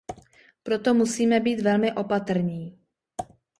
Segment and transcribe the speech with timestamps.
[0.63, 2.79] Proto musíme být velmi opatrní.